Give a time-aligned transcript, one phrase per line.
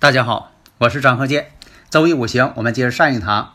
[0.00, 1.50] 大家好，我是张鹤剑。
[1.90, 3.52] 周易五行，我们接着上一堂。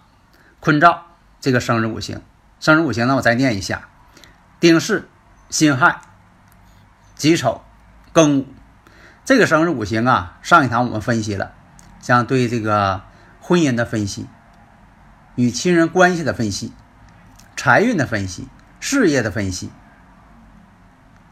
[0.59, 1.05] 坤兆
[1.41, 2.21] 这个生日五行，
[2.59, 3.90] 生日五行呢，我再念一下：
[4.59, 5.05] 丁巳、
[5.49, 6.02] 辛亥、
[7.16, 7.63] 己丑、
[8.13, 8.48] 庚午。
[9.26, 11.52] 这个生日五行啊，上一堂我们分析了，
[11.99, 13.02] 像对这个
[13.41, 14.27] 婚姻的分析、
[15.34, 16.71] 与亲人关系的分析、
[17.57, 18.48] 财运的分析、
[18.80, 19.71] 事业的分析。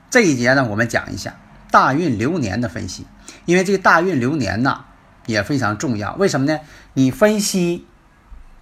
[0.09, 1.35] 这一节呢，我们讲一下
[1.69, 3.05] 大运流年的分析，
[3.45, 4.85] 因为这个大运流年呐。
[5.25, 6.59] 也非常重要，为什么呢？
[6.93, 7.85] 你分析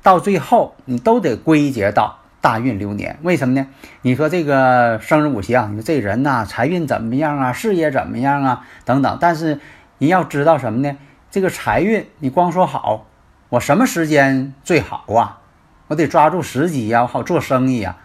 [0.03, 3.17] 到最后，你都得归结到大运流年。
[3.23, 3.67] 为什么呢？
[4.01, 7.51] 你说这个生日五行，你说这人呐，财运怎么样啊？
[7.53, 8.65] 事业怎么样啊？
[8.85, 9.17] 等等。
[9.19, 9.59] 但是
[9.97, 10.97] 你要知道什么呢？
[11.29, 13.05] 这个财运，你光说好，
[13.49, 15.39] 我什么时间最好啊？
[15.87, 17.97] 我得抓住时机呀，我好做生意呀，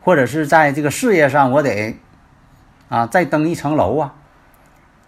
[0.00, 1.96] 或者是在这个事业上，我得
[2.88, 4.14] 啊再登一层楼啊。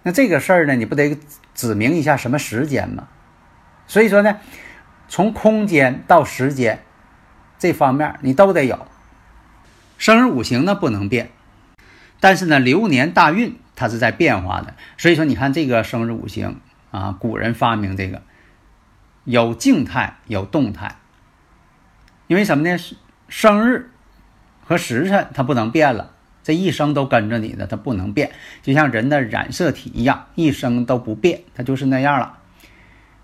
[0.05, 1.19] 那这个事儿呢，你不得
[1.55, 3.09] 指明一下什么时间吗？
[3.87, 4.39] 所以说呢，
[5.09, 6.85] 从空间到时间
[7.59, 8.87] 这方面你都得有。
[9.97, 11.31] 生日五行呢不能变，
[12.21, 14.75] 但是呢流年大运它是在变化的。
[14.99, 16.61] 所以说你看这个生日五行
[16.91, 18.23] 啊，古人发明这个
[19.25, 20.97] 有静态有动态，
[22.27, 22.77] 因为什么呢？
[23.29, 23.91] 生日
[24.67, 26.14] 和时辰它不能变了。
[26.45, 28.31] 这一生都跟着你的，它不能变，
[28.63, 32.39] 就像人的染色体一样，一生都不变，它就是那样了。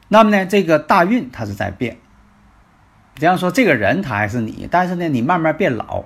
[0.08, 1.98] 那么呢，这个大运它是在变。
[3.16, 6.04] 这样说，这个人他还是你，但是呢，你慢慢变老，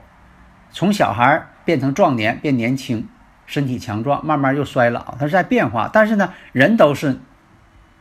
[0.72, 3.06] 从小孩变成壮年，变年轻，
[3.46, 5.88] 身体强壮，慢慢又衰老，它是在变化。
[5.92, 7.20] 但是呢，人都是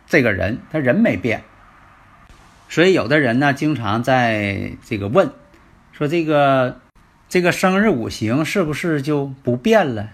[0.07, 1.44] 这个人，他人没变。
[2.68, 5.31] 所以有的人呢，经常在这个问，
[5.91, 6.79] 说这个。
[7.33, 10.09] 这个生日五行是不是就不变了？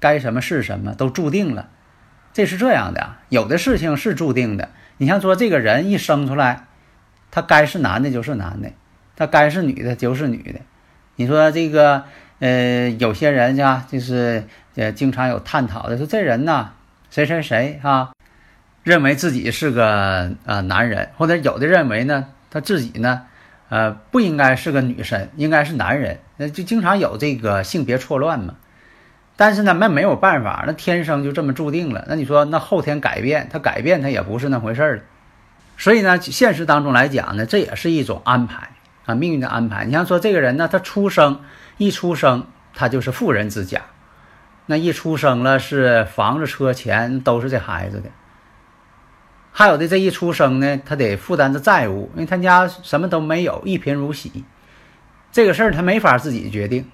[0.00, 1.68] 该什么是什么都注定了，
[2.32, 3.18] 这是这样的。
[3.28, 4.70] 有的事情是注定的。
[4.96, 6.64] 你像说这个人一生出来，
[7.30, 8.72] 他该是男的就是男的，
[9.14, 10.58] 他该是女的就是女的。
[11.14, 12.02] 你说这个
[12.40, 14.42] 呃，有些人家就是
[14.74, 16.72] 呃，经常有探讨的，说这人呢，
[17.10, 18.10] 谁谁谁啊，
[18.82, 23.22] 认为自己是个呃男人，或者有的认为呢，他自己呢。
[23.68, 28.54] 呃，不应该是个女生，应该是男人，那就经常有这个性别错乱嘛。
[29.36, 32.04] 但是呢，那没有办法，那天生就这么注定了。
[32.08, 35.04] 那你说，那后天改变，他改变他也不是那回事儿
[35.76, 38.70] 所以呢，现实当中来讲呢，这也是一种安排
[39.04, 39.84] 啊，命运的安排。
[39.84, 41.40] 你像说这个人呢，他出生
[41.76, 43.82] 一出生他就是富人之家，
[44.66, 48.08] 那一出生了是房子车钱都是这孩子的。
[49.58, 54.44] 还有的这一出生呢，他得负担着债务，因为他家什么都没有，一贫如洗。
[55.32, 56.86] 这个事儿他没法自己决定。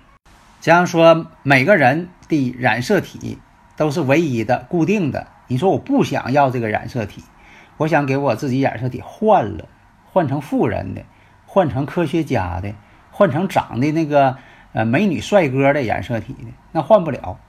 [0.60, 3.40] 假如说每个人的染色体
[3.76, 7.24] 都是唯一的、固定的，你说我不想要这个染色体，
[7.78, 9.66] 我想给我自己染色体换了，
[10.12, 11.02] 换成富人的，
[11.46, 12.72] 换成科学家的，
[13.10, 14.36] 换成长得那个
[14.72, 17.40] 呃美女帅哥的染色体的，那换不了。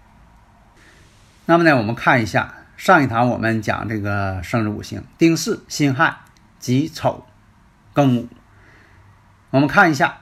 [1.45, 2.56] 那么呢，我们看一下。
[2.83, 6.17] 上一堂我们讲这个生日五行：丁巳、辛亥、
[6.59, 7.25] 己丑、
[7.95, 8.27] 庚午。
[9.51, 10.17] 我们看一下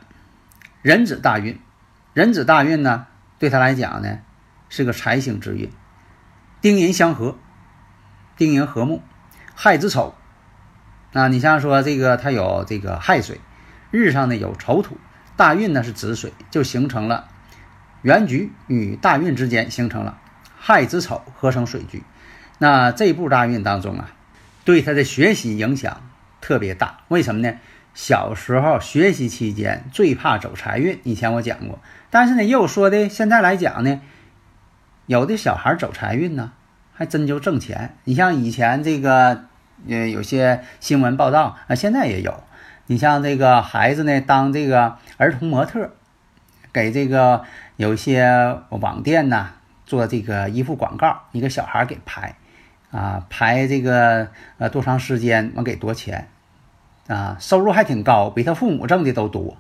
[0.84, 1.60] 壬子大运，
[2.14, 3.08] 壬子大运呢，
[3.40, 4.20] 对他来讲呢
[4.70, 5.72] 是个财星之运。
[6.62, 7.36] 丁寅相合，
[8.38, 9.02] 丁寅和睦，
[9.56, 10.14] 亥子丑。
[11.14, 13.42] 啊，你像说这个，它有这个亥水，
[13.90, 14.98] 日上呢有丑土，
[15.36, 17.28] 大运呢是子水，就形成了
[18.04, 20.20] 原局与大运之间形成了
[20.60, 22.04] 亥子丑合成水局。
[22.62, 24.12] 那这部大运当中啊，
[24.66, 26.00] 对他的学习影响
[26.42, 27.00] 特别大。
[27.08, 27.56] 为什么呢？
[27.96, 31.80] 小时候学习期间最怕走财运，以前我讲过。
[32.12, 34.00] 但是呢，又说的现在来讲呢，
[35.08, 36.52] 有的小孩走财运呢，
[36.94, 37.96] 还真就挣钱。
[38.04, 39.46] 你像以前这个，
[39.90, 42.44] 呃，有些新闻报道啊，现在也有。
[42.86, 45.90] 你像这个孩子呢，当这个儿童模特，
[46.72, 47.44] 给这个
[47.78, 49.54] 有些网店呐
[49.88, 52.36] 做这个衣服广告，一个小孩给拍。
[52.92, 54.28] 啊，排这个
[54.58, 56.28] 呃多长时间，完给多钱，
[57.08, 59.58] 啊，收入还挺高，比他父母挣的都多。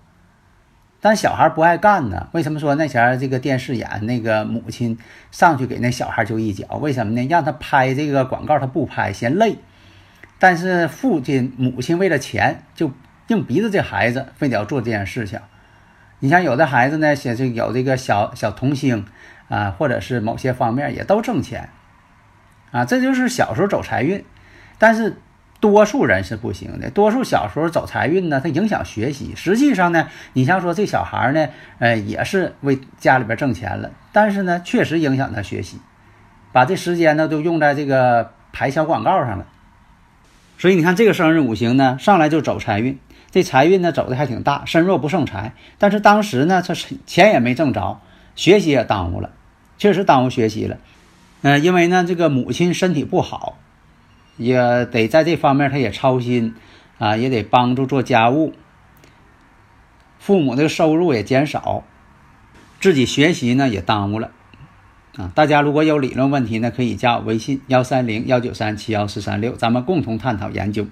[1.03, 2.27] 但小孩不爱干呢？
[2.31, 4.99] 为什么说那前这个电视演那个母亲
[5.31, 6.75] 上去给那小孩就一脚？
[6.75, 7.25] 为什么呢？
[7.27, 9.57] 让他拍这个广告，他不拍，嫌累。
[10.37, 12.91] 但是父亲母亲为了钱，就
[13.29, 15.39] 硬逼着这孩子非得要做这件事情。
[16.19, 19.05] 你像有的孩子呢，写这有这个小小童星
[19.49, 21.69] 啊，或者是某些方面也都挣钱
[22.71, 24.23] 啊，这就是小时候走财运。
[24.77, 25.17] 但是。
[25.59, 29.33] 多数人是不行的，多数小时候走财运呢，它影响学习。
[29.35, 35.77] 实际上呢，你像说这小孩呢，呃，也是为家里边挣钱了，但是呢，确实影响他学习，
[36.51, 39.45] 把这时间呢都用在这个排小广告上了。
[40.57, 42.97] 所以你看这个生日五行呢，上来就走财运，
[43.29, 45.53] 这财运呢走的还挺大，身弱不胜财。
[45.77, 46.73] 但是当时呢，他
[47.05, 48.01] 钱也没挣着，
[48.35, 49.29] 学习也耽误了，
[49.77, 50.77] 确实耽误学习了。
[51.41, 53.57] 嗯，因为呢，这个母亲身体不好。
[54.37, 56.55] 也得在这方面，他也操心，
[56.97, 58.53] 啊，也得帮助做家务。
[60.17, 61.83] 父母的收入也减少，
[62.79, 64.31] 自己学习呢也耽误了，
[65.15, 70.87] 啊，大家如果有理论问题呢，可以加我微信幺三零幺九三七幺四三六，咱们共同探讨研究。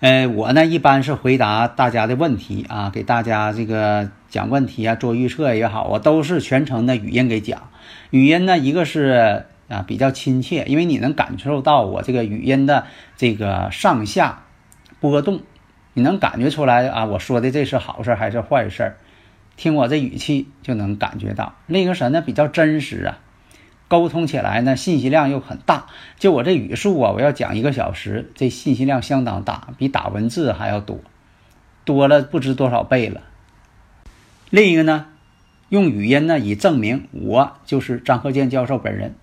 [0.00, 7.69] 呃，我呢一般是回答大家的问题啊，给大家这个讲问题啊，做预测也好啊，都是全程的语音给讲。
[8.10, 9.46] 语音呢，一个是。
[9.70, 14.42] 啊，比较亲切，因为你能感受到我这个语音的这个上下
[14.98, 15.42] 波动，
[15.94, 18.96] 你能感觉出来啊，我说的这是好事还是坏事儿？
[19.56, 21.54] 听我这语气就能感觉到。
[21.68, 22.20] 另一个什么呢？
[22.20, 23.18] 比较真实啊，
[23.86, 25.86] 沟通起来呢信息量又很大。
[26.18, 30.98] 就我这语速啊，我要讲一个小时，这信息量相当大，比打文字还要多，
[31.84, 33.20] 多了不知多少倍了。
[34.50, 35.06] 另一个呢，
[35.70, 39.14] 用语音呢以证明我就是张鹤健教授本人。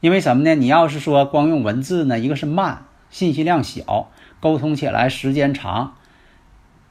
[0.00, 0.54] 因为什么呢？
[0.54, 4.10] 你要是说光用文字呢，一个是慢，信息量小，
[4.40, 5.96] 沟通起来时间长，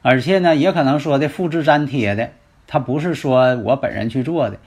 [0.02, 2.32] 而且呢，也可能说的复制粘贴的，
[2.66, 4.58] 他不是说我本人去做的。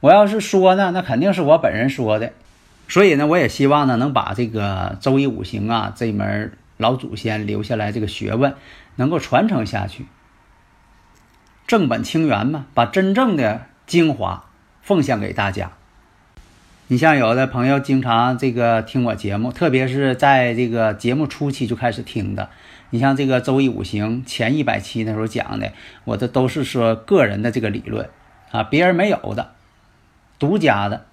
[0.00, 2.32] 我要是说呢，那肯定是我本人说的。
[2.88, 8.54] 所以呢，我也希望呢，能把这个周易五行啊这门老祖先留下来这个学问
[8.96, 10.06] 能够传承下去，
[11.68, 14.46] 正本清源嘛，把真正的精华
[14.80, 15.72] 奉献给大家。
[16.86, 22.48] 你像有的朋友经常这个听我节目，特别是在这个节目初期就开始听的。
[22.88, 25.72] 你像这个周易五行前一百期那时候讲的，
[26.04, 28.08] 我这都是说个人的这个理论
[28.50, 29.50] 啊，别人没有的，
[30.38, 31.04] 独家的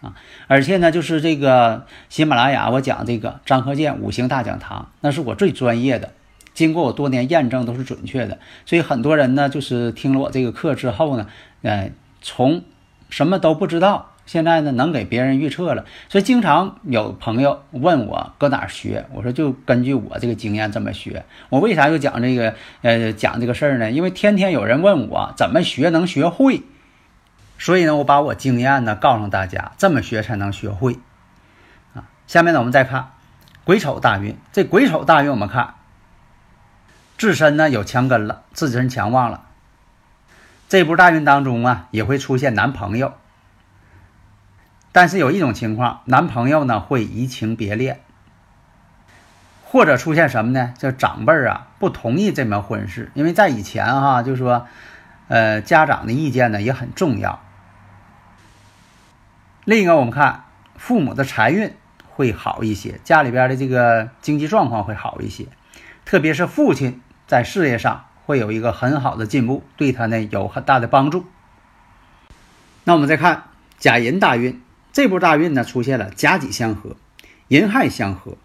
[0.00, 0.16] 啊。
[0.48, 6.10] 而且呢，就是这个喜马拉雅我讲这个张和建五行大讲堂，那是我最专业的，
[6.54, 8.38] 经过我多年验证都是准确的。
[8.66, 11.26] 所以很多人呢，就是听了我这个课之后呢，
[11.62, 11.90] 呃，
[12.20, 12.64] 从
[13.10, 14.08] 什么都不知道。
[14.24, 21.24] 现在呢，能给别人预测了，所以经常有朋友问我搁哪儿学，我说就根据我这个经验这么学。
[21.48, 23.90] 我为啥又讲这个呃讲这个事儿呢？
[23.90, 26.62] 因为天天有人问我怎么学能学会，
[27.58, 31.00] 所以呢，我把我经验呢告诉大家，这么学才能学会
[31.94, 32.08] 啊。
[32.28, 33.10] 下面呢，我们再看
[33.64, 35.74] 癸丑大运，这癸丑大运我们看
[37.22, 39.44] 自身呢有强根了，自身强旺了。
[40.68, 43.14] 这波大运当中啊，也会出现男朋友。
[44.90, 48.00] 但是有一种情况，男朋友呢会移情别恋，
[49.62, 50.74] 或者出现什么呢？
[50.76, 54.66] 叫长辈啊不同意这门婚事，因为在以前哈，就说，
[55.28, 57.40] 呃，家长的意见呢也很重要。
[59.64, 60.42] 另一个，我们看
[60.74, 61.72] 父母的财运
[62.08, 65.46] 会好一些，家里边的这个经济状况会好一些，
[66.04, 67.00] 特别是父亲
[67.32, 71.24] 在事业上会有一个很好的进步，对他呢有很大的帮助。
[72.84, 73.44] 那我们再看
[73.78, 74.60] 甲寅大运。
[74.92, 76.94] 这波大运呢，出现了甲己相合，
[77.48, 78.36] 寅亥相合。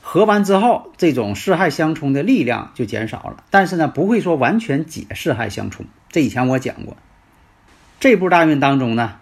[0.00, 3.42] 合完之后，这种四害相冲的力量就减少了。
[3.50, 5.86] 但是呢，不会说完全解四害相冲。
[6.12, 6.96] 这以前我讲过，
[7.98, 9.16] 这波大运当中呢，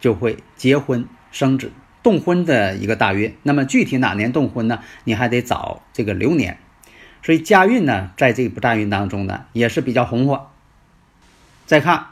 [0.00, 1.70] 就会结婚生子、
[2.02, 3.36] 动婚的一个大运。
[3.42, 4.78] 那么具体哪年动婚呢？
[5.04, 6.56] 你还得找这个流年。
[7.26, 10.48] 所以家运呢，在这波大运当中呢，也是比较红火。
[11.66, 12.06] 再看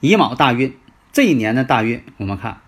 [0.00, 0.76] 乙卯大运。
[1.10, 2.60] 这一年的大运，我们看，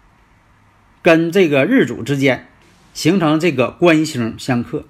[1.03, 2.47] 跟这个日主之间
[2.95, 4.87] 形成这个官星相克，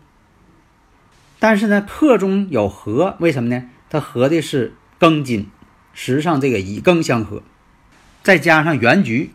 [1.41, 3.69] 但是呢，克中有合，为什么呢？
[3.91, 5.51] 它合的是庚金，
[5.95, 7.43] 实际上这个乙庚相合，
[8.23, 9.33] 再加上原局，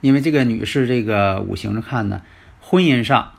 [0.00, 2.22] 因为这个女士这个五行上看呢，
[2.60, 3.32] 婚姻上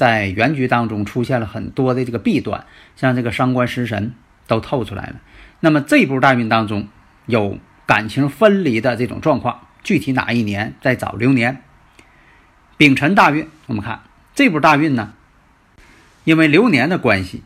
[0.00, 2.64] 在原局当中出现了很多的这个弊端，
[2.96, 4.14] 像这个伤官食神
[4.46, 5.16] 都透出来了。
[5.60, 6.88] 那么这波大运当中
[7.26, 9.66] 有感情分离的这种状况。
[9.82, 11.62] 具体哪一年再找流年？
[12.78, 14.00] 丙辰大运，我们看
[14.34, 15.12] 这波大运呢，
[16.24, 17.42] 因为流年的关系，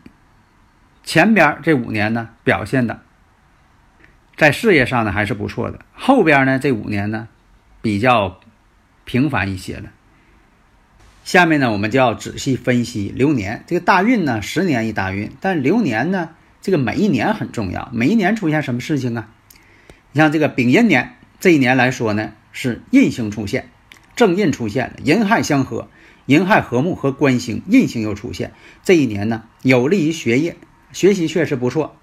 [1.03, 3.01] 前边这五年呢表现的
[4.37, 7.27] 在事业上呢还是不错的，后边呢这五年呢
[7.83, 8.39] 比较
[9.05, 9.91] 平凡一些了。
[11.25, 13.65] 下面呢我们就要仔细分析流年。
[13.67, 19.31] 这个大运呢十年一大运，但流年呢这个每一年很重要，每一年出现什么事情啊？
[20.13, 23.71] 你像这个丙寅年这一年来说呢是印星出现，
[24.15, 25.89] 正印出现了，寅亥相合。
[26.27, 28.53] 寅亥和睦和官星印星又出现，
[28.83, 30.57] 这一年呢有利于学业，
[30.93, 31.97] 学习确实不错。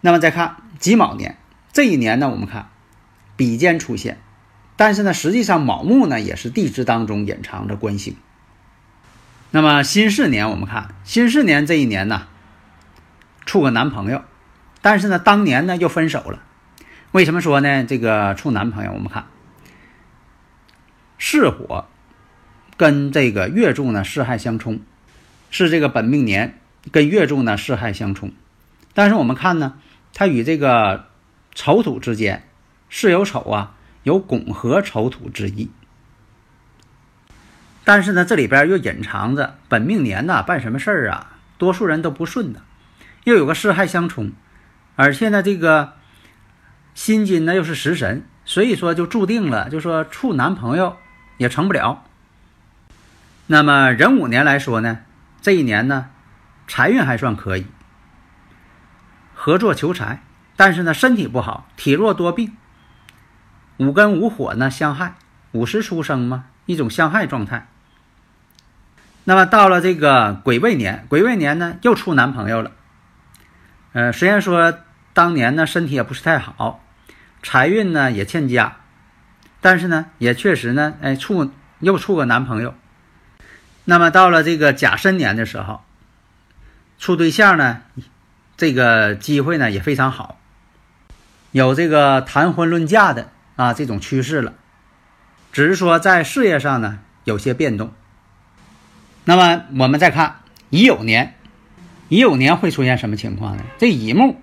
[0.00, 1.36] 那么再看己卯年，
[1.72, 2.70] 这一年呢我们看
[3.36, 4.18] 比肩出现，
[4.78, 8.16] 但是呢实际上卯木呢也是地支当中隐藏着官星。
[9.50, 12.28] 那么辛巳年我们看辛巳年这一年呢
[13.44, 14.22] 处个男朋友，
[14.80, 16.42] 但是呢当年呢又分手了。
[17.12, 17.84] 为什么说呢？
[17.84, 19.26] 这个处男朋友我们看
[21.18, 21.84] 巳火。
[22.76, 24.78] 跟这个月柱呢巳亥相冲，
[25.50, 26.60] 是这个本命年
[26.92, 28.30] 跟月柱呢巳亥相冲，
[28.94, 29.74] 但是我们看呢，
[30.14, 31.06] 它与这个
[31.56, 32.44] 丑土之间
[32.88, 33.74] 是有丑啊，
[34.08, 35.70] 有拱合丑土之意，
[37.84, 42.62] 但是呢这里边又隐藏着本命年呐办什么事儿啊，多数人都不顺的，
[43.24, 44.32] 又有个四害相冲，
[44.96, 45.92] 而且呢这个
[46.94, 50.96] 辛金呢又是食神，所以说就注定了，就说处男朋友
[51.36, 52.02] 也成不了。
[53.48, 55.00] 那么壬午年来说呢，
[55.42, 56.08] 这一年呢，
[56.66, 57.66] 财运还算可以，
[59.34, 60.22] 合作求财，
[60.56, 62.56] 但是呢身体不好，体弱多病。
[63.78, 65.14] 五根五火呢相害，
[65.52, 67.66] 五十出生嘛，一种相害状态。
[69.24, 72.72] 那么到了这个癸未年，癸未年呢又处男朋友了。
[73.92, 74.78] 呃，虽然说
[75.12, 76.84] 当年呢身体也不是太好，
[77.42, 78.76] 财运呢也欠佳，
[79.60, 82.74] 但是呢也确实呢，哎处又处个男朋友。
[83.84, 85.82] 那么到了这个甲申年的时候，
[86.98, 87.82] 处对象呢，
[88.56, 90.38] 这个机会呢也非常好，
[91.52, 94.54] 有这个谈婚论嫁的啊这种趋势了，
[95.50, 97.92] 只是说在事业上呢有些变动。
[99.24, 100.36] 那么我们再看
[100.70, 101.34] 乙酉年，
[102.08, 103.64] 乙酉年会出现什么情况呢？
[103.76, 104.36] 这乙木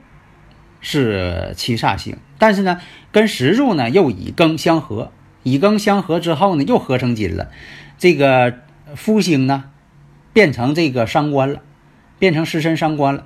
[0.82, 2.82] 是七煞星，但是呢
[3.12, 5.12] 跟石柱呢又乙庚相合，
[5.44, 7.50] 乙庚相合之后呢又合成金了，
[7.98, 8.60] 这个。
[8.96, 9.72] 夫星呢，
[10.32, 11.64] 变成这个伤官了，
[12.20, 13.26] 变成食神伤官了，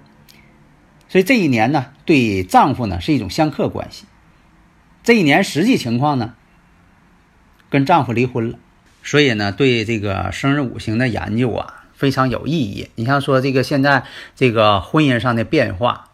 [1.09, 4.05] 所以这一年呢，对丈夫呢是一种相克关系。
[5.03, 6.33] 这一年实际情况呢，
[7.69, 8.57] 跟丈夫离婚了，
[9.03, 12.89] 所以呢，对这个生日五行的研究啊非常有意义。
[12.95, 14.03] 你像说这个现在
[14.35, 16.09] 这个婚姻上的变化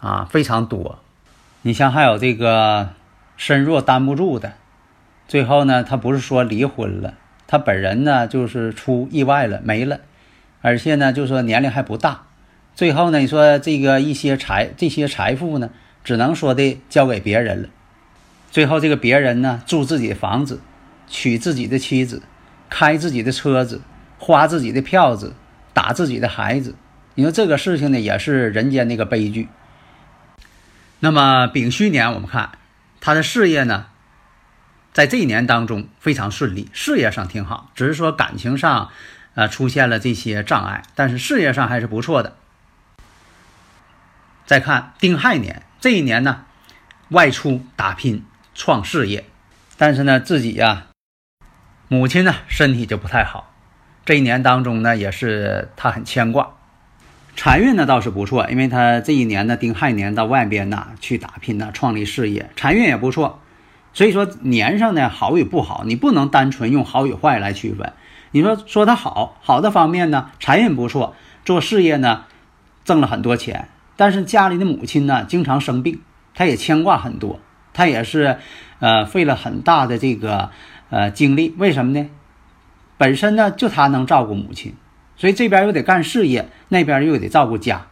[0.00, 0.98] 啊非常多，
[1.62, 2.90] 你像还有这个
[3.36, 4.54] 身弱担不住的，
[5.26, 7.14] 最后呢，他不是说离婚了。
[7.46, 10.00] 他本人呢，就是出意外了，没了，
[10.60, 12.26] 而且呢，就说年龄还不大。
[12.74, 15.70] 最后呢，你说这个一些财这些财富呢，
[16.04, 17.68] 只能说的交给别人了。
[18.50, 20.60] 最后这个别人呢，住自己的房子，
[21.06, 22.22] 娶自己的妻子，
[22.70, 23.82] 开自己的车子，
[24.18, 25.34] 花自己的票子，
[25.72, 26.74] 打自己的孩子。
[27.14, 29.48] 你说这个事情呢，也是人间那个悲剧。
[31.00, 32.52] 那么丙戌年，我们看
[33.00, 33.86] 他的事业呢？
[34.92, 38.90] 在这一年当中非常顺利，事业上挺好，只是说感情上，
[39.34, 42.36] 呃，出现了这些障碍，但是事业上还是不错的。
[44.44, 46.46] 再看丁亥年这一年呢，
[47.10, 48.24] 外出打拼
[48.58, 49.24] 创事业，
[49.76, 50.88] 但是呢自己呀，
[51.86, 53.54] 母亲呢身体就不太好，
[54.04, 56.56] 这一年当中呢也是他很牵挂。
[57.36, 63.40] 财运呢倒是不错，因为他这一年呢丁亥年到外边呢去打拼呢创立事业，财运也不错。
[63.94, 67.92] 所以说年上呢好与不好，你不能单纯用好与坏来区分。
[68.32, 72.24] 你说说他好，好的方面呢，财运不错，做事业呢
[72.84, 76.00] 挣了很多钱，但是家里的母亲呢经常生病，
[76.34, 77.38] 他也牵挂很多，
[77.78, 78.38] 他也是
[78.80, 80.50] 呃费了很大的这个
[80.90, 81.54] 呃精力。
[81.58, 82.10] 为什么呢？
[82.96, 84.74] 本身呢就他能照顾母亲，
[85.16, 87.86] 所以这边又得干事业，那边又得照顾家。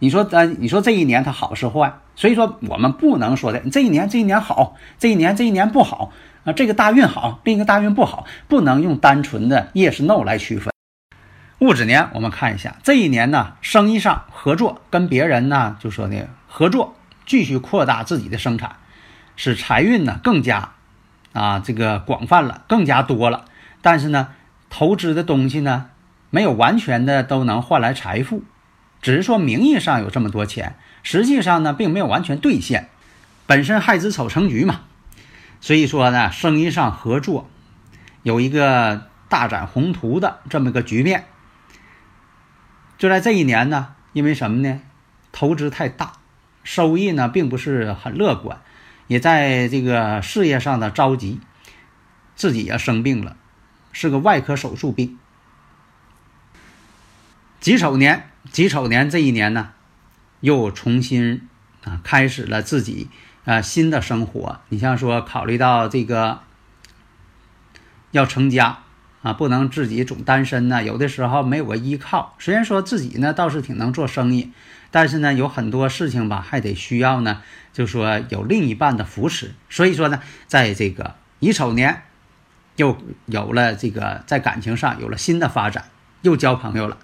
[0.00, 1.94] 你说呃，你说这一年他好是坏？
[2.14, 6.12] 所以说我们不能说的这一年这一年好，这一年这一年不好
[6.44, 6.52] 啊。
[6.52, 10.70] 这个大运好，另一个大运不好，不能用单纯的 yes no 来区分。
[11.60, 18.76] 戊子年我们看一下这一年呢，生意上合作跟别人呢就说呢合作，继续扩大自己的生产，
[19.36, 20.72] 使财运呢更加
[21.32, 23.44] 啊这个广泛了，更加多了。
[23.80, 24.28] 但是呢，
[24.70, 25.90] 投资的东西呢
[26.30, 28.44] 没有完全的都能换来财富。
[29.00, 32.88] 只是说名义上有这么多钱，实际上呢并没有完全兑现。
[33.46, 34.82] 本身亥子丑成局嘛，
[35.60, 37.50] 所以说呢生意上合作
[38.22, 41.24] 有一个大展宏图的这么个局面。
[42.96, 44.80] 就在这一年呢，因为什么呢？
[45.32, 46.12] 投资太大，
[46.62, 48.60] 收益呢并不是很乐观，
[49.12, 51.38] 也在这个事业上的着急，
[52.34, 53.36] 自己也生病了，
[53.92, 55.18] 是个外科手术病。
[57.60, 59.72] 己丑年，己丑年这一年呢，
[60.40, 61.46] 又重新
[61.84, 63.10] 啊开始了自己
[63.44, 64.60] 啊新的生活。
[64.70, 66.40] 你像说考虑到这个
[68.12, 68.78] 要成家
[69.22, 72.34] 啊，不能自己总单身呢，有的时候没有个依靠。
[72.38, 74.50] 虽然说自己呢倒是挺能做生意，
[74.92, 79.54] 但是呢有很多事情吧还得需要呢，就说有另一半的扶持。
[79.68, 82.04] 所以说呢，在这个乙丑年，
[82.76, 82.96] 又
[83.26, 85.86] 有了这个在感情上有了新的发展，
[86.20, 86.98] 又交朋友了。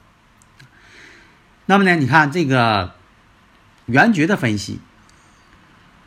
[1.67, 2.95] 那么呢，你看这个
[3.87, 4.81] 原局的分析、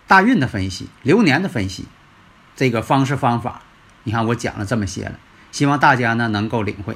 [0.08, 1.88] 大运的分析、流年的分析，
[2.56, 3.64] 这个方式方法，
[4.04, 5.20] 你看我讲了这么些了，
[5.52, 6.96] 希望大家呢能够领会。